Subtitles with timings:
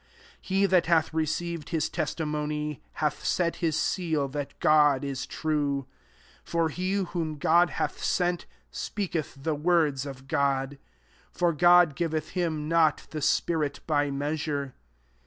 [0.41, 5.85] 33 He that hath received his testimony, hath set his seal that God is true.
[6.43, 10.79] 34 For he whom God hath sent, speiiketh the words of God:
[11.37, 14.73] for[Gorf] giveth him not the spirit by measure.